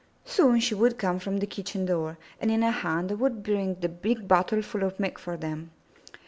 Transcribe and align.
Soon 0.25 0.59
she 0.59 0.73
would 0.73 0.97
come 0.97 1.19
from 1.19 1.37
the 1.37 1.45
kitchen 1.45 1.85
door 1.85 2.17
and 2.39 2.49
in 2.49 2.63
her 2.63 2.71
hand 2.71 3.19
would 3.19 3.43
bring 3.43 3.75
the 3.75 3.87
big 3.87 4.27
bottle 4.27 4.63
full 4.63 4.81
of 4.81 4.99
milk 4.99 5.19
for 5.19 5.37
them. 5.37 5.69